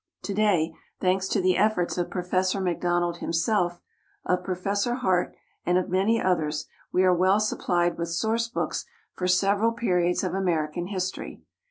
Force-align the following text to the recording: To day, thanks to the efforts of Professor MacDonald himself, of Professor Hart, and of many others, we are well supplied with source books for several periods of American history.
To 0.23 0.33
day, 0.33 0.73
thanks 0.99 1.27
to 1.27 1.39
the 1.41 1.55
efforts 1.57 1.95
of 1.95 2.09
Professor 2.09 2.59
MacDonald 2.59 3.17
himself, 3.17 3.79
of 4.25 4.43
Professor 4.43 4.95
Hart, 4.95 5.35
and 5.63 5.77
of 5.77 5.89
many 5.91 6.19
others, 6.19 6.65
we 6.91 7.03
are 7.03 7.13
well 7.13 7.39
supplied 7.39 7.99
with 7.99 8.09
source 8.09 8.47
books 8.47 8.83
for 9.13 9.27
several 9.27 9.73
periods 9.73 10.23
of 10.23 10.33
American 10.33 10.87
history. 10.87 11.43